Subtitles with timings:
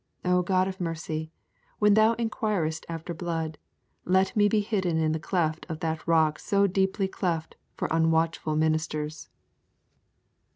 [0.25, 1.31] O God of mercy,
[1.77, 3.59] when Thou inquirest after blood,
[4.03, 8.55] let me be hidden in the cleft of that Rock so deeply cleft for unwatchful
[8.57, 9.29] ministers!